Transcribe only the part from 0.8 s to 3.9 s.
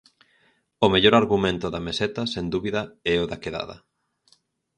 O mellor argumento da "meseta" sen dúbida é o da "quedada".